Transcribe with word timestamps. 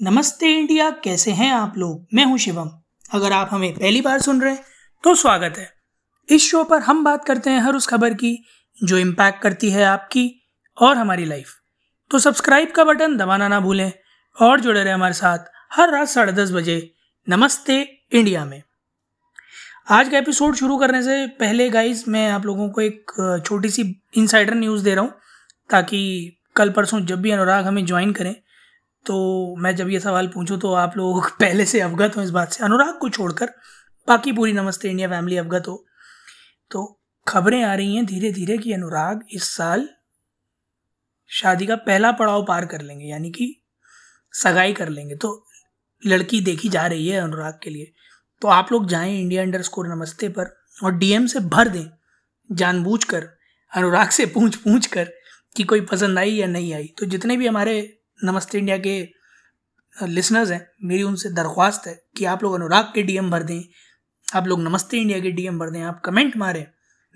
नमस्ते 0.00 0.48
इंडिया, 0.48 0.88
कैसे 1.04 1.30
हैं 1.30 1.50
आप 1.52 1.76
लोग? 1.78 2.06
मैं 2.14 2.24
हूँ 2.24 2.38
शिवम। 2.38 2.70
अगर 3.10 3.32
आप 3.32 3.48
हमें 3.52 3.72
पहली 3.74 4.00
बार 4.00 4.20
सुन 4.20 4.40
रहे 4.42 4.52
हैं 4.52 4.64
तो 5.04 5.14
स्वागत 5.14 5.54
है। 5.58 5.68
इस 6.28 6.48
शो 6.50 6.62
पर 6.64 6.80
हम 6.80 7.02
बात 7.04 7.24
करते 7.24 7.50
हैं 7.50 7.60
हर 7.60 7.74
उस 7.74 7.86
खबर 7.86 8.14
की, 8.14 8.44
जो 8.76 8.98
इम्पैक्ट 8.98 9.40
करती 9.42 9.70
है 9.70 9.84
आपकी 9.84 10.28
और 10.76 10.96
हमारी 10.96 11.24
लाइफ 11.24 11.54
तो 12.10 12.18
सब्सक्राइब 12.18 12.72
का 12.72 12.84
बटन 12.84 13.16
दबाना 13.16 13.48
ना 13.48 13.60
भूलें 13.60 13.92
और 14.36 14.60
जुड़े 14.60 14.82
रहे 14.84 14.92
हमारे 14.92 15.14
साथ 15.14 15.50
हर 15.72 15.92
रात 15.92 16.08
साढ़े 16.08 16.32
दस 16.32 16.52
बजे 16.52 16.78
नमस्ते 17.26 17.80
इंडिया 18.12 18.44
में। 18.44 18.62
आज 19.90 20.08
का 20.08 20.18
एपिसोड 20.18 20.54
शुरू 20.54 20.78
करने 20.78 21.02
से 21.02 21.26
पहले 21.40 21.70
गाइस 21.70 22.08
मैं 22.08 22.30
आप 22.30 22.46
लोगों 22.46 22.70
को 22.70 22.80
एक 22.80 23.42
छोटी 23.46 23.70
सी 23.70 23.94
इनसाइडर 24.16 24.54
न्यूज़ 24.54 24.84
दे 24.84 24.94
रहा 24.94 25.04
हूँ, 25.04 25.14
ताकि 25.70 26.38
कल 26.56 26.70
परसों 26.70 27.00
जब 27.00 27.22
भी 27.22 27.30
अनुराग 27.30 27.66
हमें 27.66 27.86
ज्वाइन 27.86 28.12
करें 28.12 28.34
तो 29.06 29.56
मैं 29.56 29.74
जब 29.76 29.88
ये 29.88 30.00
सवाल 30.00 30.26
पूछूँ 30.28 30.58
तो 30.58 30.72
आप 30.74 30.96
लोग 30.96 31.30
पहले 31.40 31.64
से 31.64 31.80
अवगत 31.80 32.16
हो 32.16 32.22
इस 32.22 32.30
बात 32.30 32.52
से। 32.52 32.64
अनुराग 32.64 32.98
को 32.98 33.08
छोड़कर 33.08 33.52
बाकी 34.08 34.32
पूरी 34.32 34.52
नमस्ते 34.52 34.90
इंडिया 34.90 35.08
फैमिली 35.08 35.36
अवगत 35.36 35.68
हो। 35.68 35.84
तो 36.70 37.00
खबरें 37.26 37.62
आ 37.64 37.74
रही 37.74 37.96
हैं 37.96 38.06
धीरे 38.06 38.32
धीरे 38.32 38.58
कि 38.58 38.72
अनुराग 38.72 39.24
इस 39.32 39.44
साल 39.44 39.88
शादी 41.30 41.66
का 41.66 41.76
पहला 41.76 42.12
पड़ाव 42.12 42.44
पार 42.44 42.66
कर 42.66 42.80
लेंगे, 42.80 43.06
यानी 43.06 43.30
कि 43.30 43.62
सगाई 44.32 44.72
कर 44.72 44.88
लेंगे। 44.88 45.16
तो 45.16 45.46
लड़की 46.06 46.40
देखी 46.40 46.68
जा 46.68 46.86
रही 46.86 47.08
है 47.08 47.20
अनुराग 47.20 47.58
के 47.62 47.70
लिए। 47.70 47.92
तो 48.42 48.48
आप 48.48 48.72
लोग 48.72 48.88
जाएँ 48.88 49.20
इंडिया 49.20 49.42
अंडर 49.42 49.62
स्कोर 49.62 49.88
नमस्ते 49.88 50.28
पर 50.28 50.56
और 50.84 50.92
डीएम 50.92 51.26
से 51.26 51.40
भर 51.40 51.68
दें 51.68 51.86
जानबूझकर, 52.52 53.28
अनुराग 53.72 54.08
से 54.08 54.26
पूछ 54.26 54.56
पूछ 54.56 54.86
कर 54.86 55.12
कि 55.56 55.64
कोई 55.64 55.80
पसंद 55.80 56.18
आई 56.18 56.30
या 56.30 56.46
नहीं 56.46 56.74
आई। 56.74 56.94
तो 56.98 57.06
जितने 57.06 57.36
भी 57.36 57.46
हमारे 57.46 57.92
नमस्ते 58.18 58.58
इंडिया 58.58 58.76
के 58.78 60.06
लिसनर्स 60.06 60.50
हैं, 60.50 60.66
मेरी 60.84 61.02
उनसे 61.02 61.30
दरख्वास्त 61.30 61.86
है 61.86 61.94
कि 62.16 62.24
आप 62.24 62.42
लोग 62.42 62.54
अनुराग 62.54 62.84
के 62.94 63.02
डीएम 63.02 63.30
भर 63.30 63.42
दें। 63.42 63.62
आप 64.28 64.46
लोग 64.46 64.60
नमस्ते 64.60 64.98
इंडिया 64.98 65.18
के 65.20 65.30
डीएम 65.30 65.58
भर 65.58 65.70
दें, 65.70 65.80
आप 65.82 66.00
कमेंट 66.04 66.36
मारें। 66.36 66.64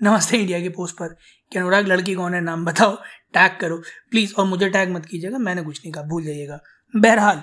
नमस्ते 0.01 0.37
इंडिया 0.37 0.59
के 0.61 0.69
पोस्ट 0.69 0.95
पर 0.95 1.15
कि 1.51 1.59
अनुराग 1.59 1.87
लड़की 1.87 2.13
कौन 2.15 2.33
है, 2.33 2.41
नाम 2.41 2.65
बताओ 2.65 2.95
टैग 3.33 3.57
करो। 3.61 3.77
प्लीज़ 4.11 4.33
और 4.33 4.45
मुझे 4.45 4.69
टैग 4.69 4.89
मत 4.89 5.05
कीजिएगा, 5.05 5.37
मैंने 5.37 5.63
कुछ 5.63 5.79
नहीं 5.79 5.93
कहा, 5.93 6.03
भूल 6.03 6.23
जाइएगा। 6.23 6.59
बहरहाल, 6.93 7.41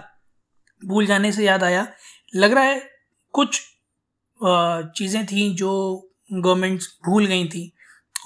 भूल 0.83 1.07
जाने 1.07 1.33
से 1.33 1.45
याद 1.45 1.65
आया, 1.65 1.87
लग 2.35 2.53
रहा 2.53 2.65
है 2.65 2.81
कुछ 3.35 3.61
चीज़ें 4.41 5.25
थी 5.27 5.53
जो 5.55 5.73
गवर्नमेंट्स 6.33 6.89
भूल 7.07 7.27
गई 7.27 7.49
थी, 7.49 7.73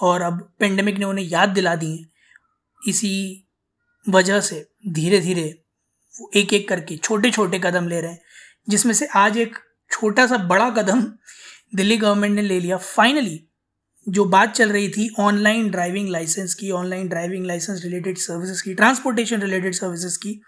और 0.03 0.23
अब 0.23 0.53
पेंडेमिक 0.61 0.99
ने 0.99 1.05
उन्हें 1.05 1.25
याद 1.27 1.49
दिला 1.51 1.75
दी 1.77 1.91
हैं। 1.93 2.11
इसी 2.83 3.42
वजह 4.09 4.41
से 4.41 4.67
धीरे 4.89 5.21
धीरे 5.21 5.63
एक 6.37 6.53
एक 6.55 6.69
करके 6.69 6.97
छोटे 6.97 7.31
छोटे 7.31 7.59
कदम 7.59 7.89
ले 7.89 8.01
रहे 8.01 8.11
हैं, 8.11 8.21
जिसमें 8.69 8.95
से 8.95 9.07
आज 9.07 9.37
एक 9.37 9.57
छोटा 9.91 10.27
सा 10.27 10.37
बड़ा 10.37 10.71
कदम 10.71 11.03
दिल्ली 11.75 11.97
गवर्नमेंट 11.97 12.35
ने 12.35 12.43
ले 12.43 12.61
लिया। 12.61 12.77
फाइनली 12.77 13.45
जो 14.09 14.25
बात 14.25 14.53
चल 14.53 14.73
रही 14.73 14.89
थी 14.89 15.09
ऑनलाइन 15.19 15.71
ड्राइविंग 15.71 16.09
लाइसेंस 16.09 16.55
की 16.55 16.71
online 16.71 17.09
driving 17.09 17.47
licence 17.47 17.83
related 17.85 18.19
services 18.19 18.63
की 18.63 18.75
ट्रांसपोर्टेशन 18.75 19.43
रिलेटेड 19.43 19.75
सर्विसेज़ 19.75 20.19
की 20.19 20.41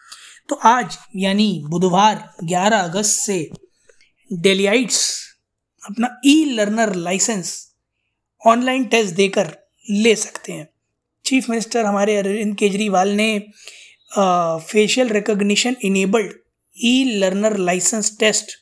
तो 0.49 0.55
आज, 0.55 0.99
यानी 1.17 1.63
बुधवार 1.67 2.35
11 2.45 2.81
अगस्त 2.81 3.21
से 3.21 3.51
डेलियाइट्स 4.33 5.29
अपना 5.83 6.21
e 6.27 6.45
learner 6.45 6.95
licence 6.95 7.75
online 8.47 8.85
test 8.85 9.15
देकर 9.15 9.57
ले 9.91 10.17
सकते 10.17 10.53
हैं। 10.53 10.69
चीफ 11.25 11.49
मिनिस्टर 11.51 11.85
हमारे 11.85 12.17
अरविंद 12.17 12.55
केजरीवाल 12.57 13.09
ने 13.11 13.29
facial 14.19 15.09
recognition 15.09 15.77
enabled 15.85 16.33
e 16.77 17.05
learner 17.19 17.57
licence 17.59 18.17
test 18.21 18.53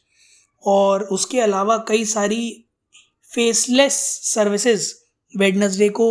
और 0.65 1.03
उसके 1.13 1.41
अलावा 1.41 1.77
कई 1.89 2.05
सारी 2.05 2.69
फेसलेस 3.31 3.95
सर्विसेज़ 4.25 4.93
वेडनेसडे 5.35 5.89
को 5.89 6.09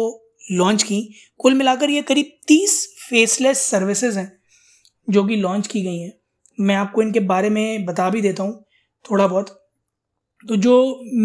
लॉन्च 0.51 0.83
की। 0.83 1.01
कुल 1.39 1.53
मिलाकर 1.53 1.89
ये 1.89 2.01
करीब 2.01 2.31
तीस 2.47 2.85
फेसलेस 2.99 3.61
सर्विसेज़ 3.61 4.19
हैं 4.19 4.31
जो 5.07 5.23
कि 5.25 5.35
लॉन्च 5.35 5.67
की 5.67 5.81
गई 5.81 5.97
हैं। 5.97 6.13
मैं 6.59 6.75
आपको 6.75 7.01
इनके 7.01 7.19
बारे 7.27 7.49
में 7.49 7.85
बता 7.85 8.09
भी 8.09 8.21
देता 8.21 8.43
हूँ 8.43 8.63
थोड़ा 9.05 9.27
बहुत। 9.27 9.57
तो 10.43 10.55
जो 10.57 10.75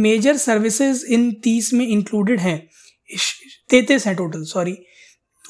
मेजर 0.03 0.36
सर्विसेज़ 0.36 1.04
इन 1.06 1.32
तीस 1.44 1.72
में 1.75 1.86
इंक्लूडेड 1.86 2.41
हैं 2.41 2.59
तैतीस 3.70 4.06
हैं 4.06 4.16
टोटल 4.16 4.42
सॉरी 4.44 4.76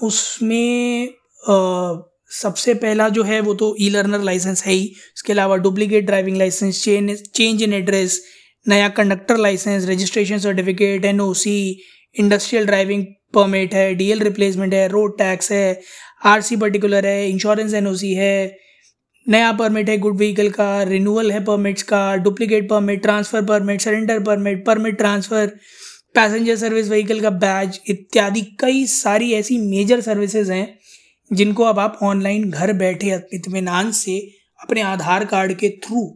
उसमें 0.02 1.08
सबसे 2.32 2.74
पहला 2.74 3.08
जो 3.08 3.22
है 3.22 3.40
वो 3.40 3.54
तो 3.54 3.74
ई 3.80 3.88
लर्नर 3.90 4.22
लाइसेंस 4.22 4.64
है 4.64 4.72
ही। 4.72 4.92
उसके 5.16 5.32
अलावा 5.32 5.56
duplicate 5.56 6.06
driving 6.06 6.36
licence 6.36 6.82
change 6.84 7.62
in 7.62 7.72
address 7.72 8.20
नया 8.66 8.88
conductor 8.96 9.36
licence 9.36 9.88
registration 9.88 10.38
certificate 10.38 11.04
N 11.04 11.20
O 11.20 11.32
C 11.34 11.56
industrial 12.14 12.66
driving 12.66 13.04
permit 13.34 13.74
है 13.74 13.94
डी 13.94 14.10
एल 14.10 14.20
रिप्लेसमेंट 14.20 14.74
है 14.74 14.86
रोड 14.88 15.18
टैक्स 15.18 15.50
है 15.52 15.80
आर 16.24 16.40
सी 16.42 16.56
पर्टिकुलर 16.56 17.06
है 17.06 17.28
इंश्योरेंस 17.30 17.74
एन 17.74 17.86
ओ 17.86 17.94
सी 17.94 18.12
है, 18.14 18.56
नया 19.26 19.52
परमिट 19.52 19.88
है 19.88 19.96
गुड 19.98 20.16
व्हीकल 20.16 20.50
का 20.50 20.82
renewal 20.82 21.30
है 21.32 21.44
परमिट्स 21.44 21.82
का 21.82 22.16
duplicate 22.16 22.68
permit 22.68 23.02
transfer 23.02 23.42
permit 23.44 23.80
surrender 23.80 24.20
permit 24.22 24.64
permit 24.66 24.96
transfer 24.98 25.52
passenger 26.16 26.56
service 26.56 26.88
vehicle 26.88 27.20
का 27.20 27.30
बैज 27.32 27.80
इत्यादि 27.90 28.40
कई 28.60 28.84
सारी 28.88 29.32
ऐसी 29.34 29.58
मेजर 29.60 30.00
सर्विसेज़ 30.00 30.52
हैं, 30.52 30.78
जिनको 31.30 31.64
अब 31.64 31.78
आप 31.78 31.98
ऑनलाइन 32.02 32.50
घर 32.50 32.72
बैठे 32.74 33.18
इतमान 33.34 33.90
से 33.92 34.16
अपने 34.60 34.82
आधार 34.82 35.24
कार्ड 35.24 35.52
के 35.54 35.70
थ्रू 35.84 36.06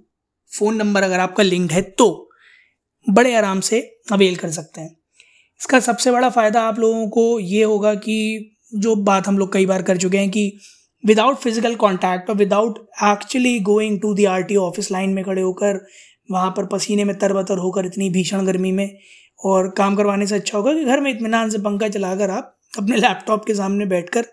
फ़ोन 0.51 0.77
नंबर 0.77 1.03
अगर 1.03 1.21
आपका 1.21 1.43
लिंक्ड 1.43 1.73
है 1.73 1.83
तो 1.99 2.09
बड़े 3.07 3.35
आराम 3.35 3.61
से 3.61 3.81
अवेल 4.13 4.37
कर 4.37 4.51
सकते 4.51 4.81
हैं। 4.81 4.91
इसका 5.61 5.81
सबसे 5.81 6.11
बड़ा 6.11 6.31
फ़ायदा 6.31 6.63
आप 6.63 6.79
लोगों 6.79 7.09
को 7.09 7.39
ये 7.41 7.63
होगा 7.65 7.95
कि 7.97 8.19
जो 8.75 8.95
बात 9.05 9.29
हम 9.29 9.39
लोग 9.39 9.53
कई 9.53 9.67
बार 9.67 9.83
कर 9.83 9.97
चुके 9.97 10.19
हैं 10.19 10.31
कि 10.31 10.53
विदाउट 11.05 11.39
फ़िज़िकल 11.39 11.75
कॉन्टैक्ट 11.77 12.31
और 12.31 12.37
without 12.37 12.79
actually 13.05 13.59
going 13.65 14.01
to 14.01 14.15
the 14.15 14.25
R 14.27 14.43
T 14.43 14.57
office 14.59 14.91
line 14.93 15.11
में 15.11 15.25
खड़े 15.25 15.43
होकर, 15.43 15.81
वहाँ 16.31 16.51
पर 16.57 16.67
पसीने 16.67 17.05
में 17.05 17.19
तरबतर 17.19 17.59
होकर 17.59 17.87
इतनी 17.87 18.11
भीषण 18.11 18.47
गर्मी 18.47 18.73
में 18.73 18.87
और 19.45 19.69
काम 19.71 19.97
करवाने 19.97 20.27
से 20.27 20.35
अच्छा 20.35 20.59
होगा 20.59 20.73
कि 20.75 20.85
घर 20.85 21.01
में 21.01 21.11
इतमान 21.11 21.51
से 21.51 21.59
पंखा 21.59 21.89
चलाकर 21.89 22.31
आप 22.31 22.57
अपने 22.79 22.97
लैपटॉप 22.97 23.45
के 23.45 23.55
सामने 23.55 23.87
बैठकर 23.87 24.27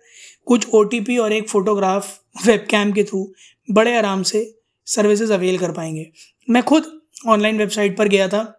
कुछ 0.48 0.68
ओटीपी 0.74 1.18
और 1.18 1.34
एक 1.34 1.50
फ़ोटोग्राफ 1.50 2.20
वेब 2.46 2.66
कैम 2.70 2.92
के 2.92 3.04
थ्रू 3.04 3.28
बड़े 3.70 3.96
आराम 3.98 4.24
से 4.24 4.46
सर्विसेज़ 4.88 5.34
अवेल 5.34 5.58
कर 5.58 5.72
पाएँगे। 5.72 6.06
मैं 6.48 6.64
खुद 6.64 6.86
ऑनलाइन 7.28 7.58
वेबसाइट 7.58 7.98
पर 7.98 8.08
गया 8.08 8.28
था, 8.28 8.54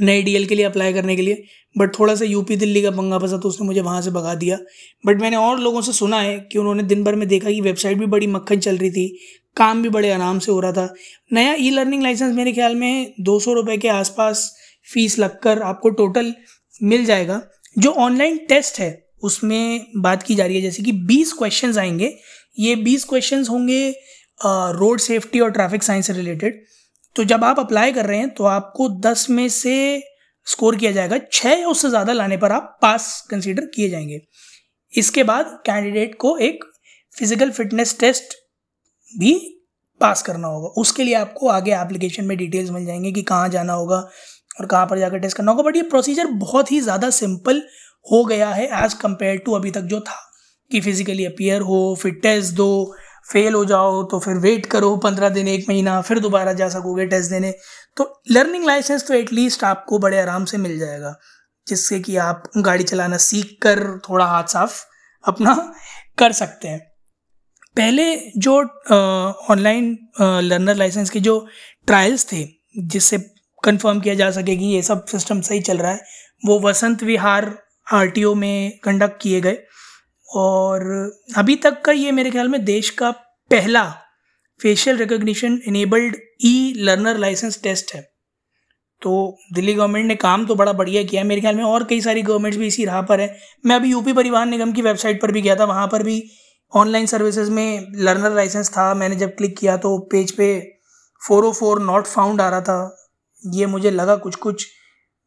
नए 0.00 0.22
डीएल 0.22 0.46
के 0.46 0.54
लिए 0.54 0.64
अप्लाई 0.64 0.92
करने 0.92 1.16
के 1.16 1.22
लिए 1.22 1.44
बट 1.76 1.98
थोड़ा 1.98 2.14
सा 2.14 2.24
यूपी 2.24 2.56
दिल्ली 2.56 2.82
का 2.82 2.90
पंगा 2.90 3.18
फंसा 3.18 3.36
तो 3.38 3.48
उसने 3.48 3.66
मुझे 3.66 3.80
वहाँ 3.80 4.00
से 4.02 4.10
भगा 4.10 4.34
दिया। 4.34 4.56
बट 5.06 5.20
मैंने 5.20 5.36
और 5.36 5.58
लोगों 5.60 5.80
से 5.82 5.92
सुना 5.92 6.20
है 6.20 6.38
कि 6.52 6.58
उन्होंने 6.58 6.82
दिन 6.82 7.04
भर 7.04 7.14
में 7.14 7.26
देखा 7.28 7.50
कि 7.50 7.60
वेबसाइट 7.60 7.98
भी 7.98 8.06
बड़ी 8.06 8.26
मक्खन 8.26 8.58
चल 8.58 8.76
रही 8.76 8.90
थी, 8.90 9.06
काम 9.56 9.82
भी 9.82 9.88
बड़े 9.88 10.10
आराम 10.10 10.38
से 10.38 10.52
हो 10.52 10.60
रहा 10.60 10.72
था। 10.72 10.94
नया 11.32 11.54
ई 11.54 11.70
लर्निंग 11.70 12.02
लाइसेंस 12.02 12.34
मेरे 12.36 12.52
ख्याल 12.52 12.74
में 12.74 13.14
दो 13.20 13.38
सौ 13.40 13.52
रुपये 13.52 13.76
के 13.78 13.88
आसपास 13.88 14.50
फ़ीस 14.86 15.18
लगकर 15.18 15.62
आपको 15.62 15.90
टोटल 15.92 16.32
मिल 16.82 17.04
जाएगा। 17.04 17.40
जो 17.76 17.90
ऑनलाइन 17.90 18.38
टेस्ट 18.48 18.78
है, 18.80 19.04
उसमें 19.22 19.86
बात 19.98 20.22
की 20.22 20.34
जा 20.34 20.44
रही 20.46 20.56
है, 20.56 20.62
जैसे 20.62 20.82
कि 20.82 20.92
20 21.06 21.32
क्वेश्चंस 21.32 21.78
आएँगे। 21.78 22.14
ये 22.56 22.74
20 22.78 23.04
क्वेश्चंस 23.04 23.48
होंगे 23.50 23.88
रोड 24.40 25.00
सेफ्टी 25.00 25.40
और 25.40 25.50
ट्रैफ़िक 25.50 25.82
साइंस 25.82 26.06
से 26.06 26.12
रिलेटेड 26.12 26.62
तो 27.16 27.24
जब 27.24 27.44
आप 27.44 27.58
अप्लाई 27.58 27.92
कर 27.92 28.06
रहे 28.06 28.18
हैं 28.18 28.28
तो 28.34 28.44
आपको 28.46 28.88
10 29.00 29.28
में 29.30 29.48
से 29.48 30.02
स्कोर 30.46 30.76
किया 30.76 30.90
जाएगा। 30.92 31.18
छः 31.32 31.50
या 31.50 31.68
उससे 31.68 31.88
ज़्यादा 31.88 32.12
लाने 32.12 32.36
पर 32.36 32.52
आप 32.52 32.78
पास 32.82 33.26
कंसीडर 33.30 33.66
किए 33.74 33.88
जाएँगे। 33.90 34.20
इसके 34.92 35.22
बाद 35.24 35.58
कैंडिडेट 35.66 36.16
को 36.20 36.36
एक 36.38 36.64
फ़िज़िकल 37.12 37.50
फिटनेस 37.50 37.96
टेस्ट 38.00 38.34
भी 39.12 39.34
पास 40.00 40.22
करना 40.22 40.48
होगा। 40.48 40.68
उसके 40.76 41.04
लिए 41.04 41.14
आपको 41.14 41.48
आगे 41.48 41.74
एप्लीकेशन 41.74 42.24
में 42.24 42.36
डिटेल्स 42.38 42.70
मिल 42.70 42.86
जाएँगे 42.86 43.12
कि 43.12 43.22
कहाँ 43.24 43.48
जाना 43.48 43.72
होगा 43.72 44.06
और 44.56 44.66
कहाँ 44.66 44.86
पर 44.86 44.98
जाकर 44.98 45.18
टेस्ट 45.18 45.36
करना 45.36 45.52
होगा? 45.52 45.62
बट 45.62 45.76
ये 45.76 45.82
प्रोसीजर 45.84 46.26
बहुत 46.38 46.72
ही 46.72 46.80
ज़्यादा 46.80 47.10
सिंपल 47.12 47.62
हो 48.06 48.24
गया 48.24 48.48
है 48.50 48.68
एज़ 48.84 48.94
कंपेयर 48.96 49.36
टू 49.38 49.52
अभी 49.52 49.70
तक 49.70 49.82
जो 49.82 50.00
था। 50.00 50.20
कि 50.70 50.80
फिजिकली 50.80 51.24
अपियर 51.24 51.60
हो, 51.60 51.96
फिर 52.02 52.12
टेस्ट 52.22 52.54
दो 52.54 52.94
फेल 53.26 53.54
हो 53.54 53.64
जाओ 53.64 54.02
तो 54.02 54.18
फिर 54.20 54.36
वेट 54.38 54.66
करो 54.66 54.96
पंद्रह 54.96 55.28
दिन, 55.28 55.48
एक 55.48 55.64
महीना, 55.68 56.00
फिर 56.00 56.18
दोबारा 56.18 56.52
जा 56.52 56.68
सकोगे 56.68 57.06
टेस्ट 57.06 57.30
देने। 57.30 57.52
तो 57.96 58.22
लर्निंग 58.30 58.64
लाइसेंस 58.64 59.06
तो 59.08 59.14
एटलीस्ट 59.14 59.64
आपको 59.64 59.98
बड़े 59.98 60.20
आराम 60.20 60.44
से 60.44 60.58
मिल 60.58 60.78
जाएगा। 60.78 61.14
जिससे 61.66 61.98
कि 62.00 62.16
आप 62.18 62.42
गाड़ी 62.58 62.84
चलाना 62.84 63.16
सीख 63.18 63.56
कर 63.62 63.80
थोड़ा 64.08 64.24
हाथ 64.26 64.44
साफ़ 64.48 64.80
अपना 65.24 65.54
कर 66.18 66.32
सकते 66.32 66.68
हैं। 66.68 66.80
पहले 67.76 68.04
जो 68.38 68.56
ऑनलाइन 69.50 69.96
लर्नर 70.20 70.74
लाइसेंस 70.76 71.10
के 71.10 71.20
जो 71.20 71.38
ट्रायल्स 71.86 72.26
थे, 72.32 72.44
जिससे 72.78 73.18
कंफर्म 73.64 74.00
किया 74.00 74.14
जा 74.14 74.30
सके 74.30 74.56
कि 74.56 74.64
ये 74.64 74.82
सब 74.82 75.04
सिस्टम 75.06 75.40
सही 75.40 75.60
चल 75.60 75.78
रहा 75.78 75.92
है। 75.92 76.00
वो 76.46 76.60
वसंत 76.60 77.02
विहार 77.02 77.52
आरटीओ 77.92 78.34
में 78.34 78.78
कंडक्ट 78.84 79.22
किए 79.22 79.40
गए। 79.40 79.58
और 80.28 80.82
अभी 81.36 81.56
तक 81.56 81.80
का 81.82 81.92
ये 81.92 82.12
मेरे 82.12 82.30
ख्याल 82.30 82.48
में 82.48 82.64
देश 82.64 82.90
का 82.90 83.10
पहला 83.50 83.84
facial 84.60 84.96
recognition 84.96 85.58
enabled 85.66 86.16
e 86.42 86.72
learner 86.76 87.18
licence 87.18 87.60
test 87.62 87.94
है। 87.94 88.00
तो 89.02 89.38
दिल्ली 89.52 89.74
गवर्नमेंट 89.74 90.06
ने 90.06 90.14
काम 90.14 90.46
तो 90.46 90.54
बड़ा 90.54 90.72
बढ़िया 90.72 91.02
किया 91.02 91.22
है। 91.22 91.28
मेरे 91.28 91.40
ख्याल 91.40 91.54
में 91.54 91.64
और 91.64 91.84
कई 91.84 92.00
सारी 92.00 92.22
गवर्नमेंट्स 92.22 92.58
भी 92.58 92.66
इसी 92.66 92.84
राह 92.84 93.02
पर 93.02 93.20
है। 93.20 93.36
मैं 93.66 93.76
अभी 93.76 93.90
यूपी 93.90 94.12
परिवहन 94.12 94.48
निगम 94.48 94.72
की 94.72 94.82
वेबसाइट 94.82 95.20
पर 95.22 95.32
भी 95.32 95.42
गया 95.42 95.56
था। 95.56 95.64
वहाँ 95.64 95.86
पर 95.88 96.02
भी 96.02 96.22
ऑनलाइन 96.72 97.06
सर्विसेज़ 97.06 97.50
में 97.50 97.86
लर्नर 97.94 98.34
लाइसेंस 98.34 98.70
था। 98.70 98.92
मैंने 98.94 99.16
जब 99.16 99.34
क्लिक 99.36 99.56
किया 99.58 99.76
तो 99.76 99.98
पेज 100.12 100.32
पे 100.32 100.48
four 101.20 101.44
O 101.44 101.52
four 101.52 101.82
not 101.82 102.06
found 102.06 102.40
आ 102.40 102.48
रहा 102.48 102.60
था। 102.60 103.03
ये 103.44 103.66
मुझे 103.66 103.90
लगा 103.90 104.16
कुछ 104.16 104.34
कुछ 104.36 104.66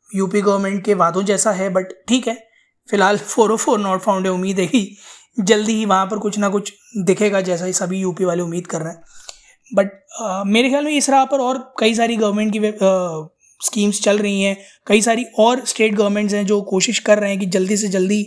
यूपी 0.10 0.42
गवर्नमेंट 0.42 0.84
के 0.86 0.94
वादों 0.94 1.24
जैसा 1.24 1.52
है 1.52 1.70
बट 1.70 1.94
ठीक 2.08 2.28
है। 2.28 2.36
फ़िलहाल 2.88 3.18
four 3.18 3.52
O 3.52 3.56
four 3.58 3.80
not 3.80 4.02
found 4.02 4.26
है 4.26 4.32
उम्मीद 4.32 4.60
है 4.60 4.68
कि 4.68 4.98
जल्दी 5.40 5.74
ही 5.74 5.86
वहाँ 5.86 6.06
पर 6.06 6.18
कुछ 6.18 6.38
ना 6.40 6.50
कुछ 6.50 6.74
दिखेगा 6.98 7.42
जैसा 7.42 7.66
ही 7.66 7.74
सभी 7.74 8.00
यूपी 8.00 8.26
वाले 8.26 8.44
उम्मीद 8.44 8.68
कर 8.68 8.82
रहे 8.82 8.94
हैं। 8.94 9.04
बट 9.72 10.46
मेरे 10.48 10.70
ख्याल 10.70 10.86
में 10.86 10.92
इस 10.92 11.10
राह 11.10 11.26
पर 11.26 11.40
और 11.40 11.58
कई 11.80 11.96
सारी 11.96 12.16
गवर्नमेंट 12.16 12.54
की 12.54 12.60
स्कीम्स 13.62 14.02
चल 14.02 14.18
रही 14.18 14.42
हैं, 14.42 14.58
कई 14.88 15.02
सारी 15.02 15.26
और 15.40 15.64
स्टेट 15.66 15.94
गवर्नमेंट्स 15.96 16.34
हैं 16.34 16.46
जो 16.46 16.62
कोशिश 16.62 17.00
कर 17.00 17.20
रहे 17.20 17.30
हैं 17.30 17.40
कि 17.40 17.46
जल्दी 17.46 17.78
से 17.78 17.88
जल्दी 17.88 18.20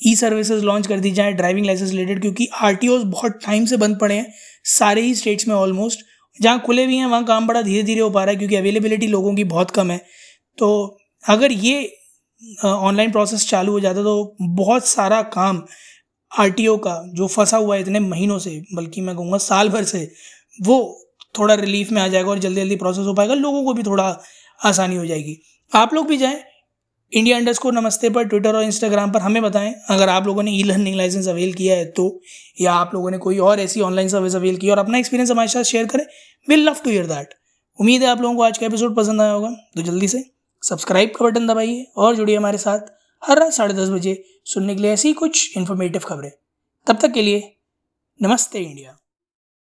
ई 0.00 0.14
सर्विसेज़ 0.16 0.64
लॉन्च 0.64 0.86
कर 0.86 1.00
दी 1.00 1.10
जाए 1.10 1.32
ड्राइविंग 1.32 1.66
लाइसेंस 1.66 1.90
रिलेटेड 1.90 2.20
क्योंकि 2.20 2.46
आर 2.54 2.78
बहुत 2.84 3.38
टाइम 3.46 3.64
से 3.64 3.76
बंद 3.76 3.98
पड़े 4.00 4.14
हैं, 4.14 4.32
सारे 4.64 5.02
ही 5.02 5.14
स्टेट्स 5.14 5.48
में 5.48 5.54
ऑलमोस्ट 5.54 6.00
जहाँ 6.36 6.60
खुले 6.60 6.86
भी 6.86 6.96
हैं, 6.96 7.06
वहाँ 7.06 7.24
काम 7.24 7.46
बड़ा 7.46 7.62
धीरे 7.62 7.82
धीरे 7.82 8.00
हो 8.00 8.10
पा 8.10 8.24
रहा 8.24 8.30
है 8.32 8.36
क्योंकि 8.36 8.56
अवेलेबिलिटी 8.56 9.06
लोगों 9.06 9.34
की 9.34 9.44
बहुत 9.46 9.70
कम 9.70 9.90
है। 9.90 10.00
तो 10.58 10.98
अगर 11.24 11.52
ये 11.52 11.92
ऑनलाइन 12.64 13.10
प्रोसेस 13.12 13.48
चालू 13.48 13.72
हो 13.72 13.80
जाता 13.80 14.02
तो 14.02 14.36
बहुत 14.42 14.86
सारा 14.86 15.20
काम 15.32 15.62
आरटीओ 16.32 16.76
का 16.78 16.94
जो 17.14 17.26
फंसा 17.26 17.56
हुआ 17.56 17.74
है 17.76 17.80
इतने 17.82 18.00
महीनों 18.00 18.38
से, 18.38 18.62
बल्कि 18.74 19.00
मैं 19.00 19.14
कहूँगा 19.16 19.38
साल 19.38 19.68
भर 19.68 19.84
से, 19.84 20.10
वो 20.58 20.98
थोड़ा 21.38 21.54
रिलीफ 21.54 21.90
में 21.92 22.00
आ 22.02 22.06
जाएगा 22.08 22.30
और 22.30 22.38
जल्दी 22.38 22.60
जल्दी 22.60 22.76
प्रोसेस 22.76 23.06
हो 23.06 23.14
पाएगा, 23.14 23.34
लोगों 23.34 23.62
को 23.64 23.74
भी 23.74 23.82
थोड़ा 23.82 24.16
आसानी 24.60 24.96
हो 24.96 25.06
जाएगी। 25.06 25.38
आप 25.72 25.94
लोग 25.94 26.06
भी 26.06 26.16
जाएँ 26.16 26.42
इंडिया 27.12 27.36
अंडर 27.36 27.52
स्कोर 27.52 27.72
नमस्ते 27.72 28.08
पर 28.10 28.24
ट्विटर 28.24 28.56
और 28.56 28.62
इंस्टाग्राम 28.64 29.10
पर 29.12 29.20
हमें 29.20 29.42
बताएँ। 29.42 29.72
अगर 29.90 30.08
आप 30.08 30.26
लोगों 30.26 30.42
ने 30.42 30.50
ई 30.50 30.62
लर्निंग 30.62 30.94
लाइसेंस 30.96 31.26
अवेल 31.28 31.52
किया 31.54 31.74
है 31.76 31.84
तो 31.90 32.04
या 32.60 32.72
आप 32.72 32.94
लोगों 32.94 33.10
ने 33.10 33.18
कोई 33.18 33.38
और 33.38 33.60
ऐसी 33.60 33.80
ऑनलाइन 33.80 34.08
सर्विस 34.08 34.34
अवेल 34.34 34.56
की 34.56 34.70
और 34.70 34.78
अपना 34.78 34.98
एक्सपीरियंस 34.98 35.30
हमारे 35.30 35.48
साथ 35.48 35.62
शेयर 35.62 35.86
करें 35.86 36.04
will 36.48 36.64
love 36.68 36.76
to 36.84 36.90
hear 36.90 37.06
that 37.06 37.34
उम्मीद 37.78 38.02
है 38.02 38.08
आप 38.08 38.20
लोगों 38.22 38.36
को 38.36 38.42
आज 38.42 38.58
का 38.58 38.66
एपिसोड 38.66 38.96
पसंद 38.96 39.20
आया 39.20 39.32
होगा। 39.32 39.50
तो 39.76 39.82
जल्दी 39.82 40.08
से 40.08 40.24
सब्सक्राइब 40.62 41.12
का 41.16 41.24
बटन 41.24 41.46
दबाइए 41.46 41.86
और 41.96 42.16
जुड़िए 42.16 42.36
हमारे 42.36 42.58
साथ 42.58 42.92
हर 43.22 43.38
रात 43.38 43.52
साढ़े 43.52 43.74
दस 43.74 43.88
बजे 43.88 44.22
सुनने 44.44 44.74
के 44.74 44.82
लिए 44.82 44.92
ऐसी 44.92 45.12
कुछ 45.12 45.56
इन्फॉर्मेटिव 45.56 46.02
खबरें। 46.04 46.30
तब 46.86 46.98
तक 47.02 47.12
के 47.12 47.22
लिए 47.22 47.56
नमस्ते 48.20 48.58
इंडिया 48.58 48.96